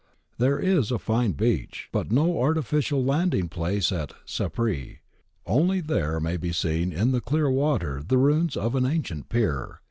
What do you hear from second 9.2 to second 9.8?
pier.